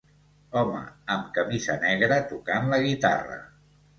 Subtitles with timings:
[0.61, 0.79] Home
[1.15, 3.37] amb camisa negra tocant la guitarra.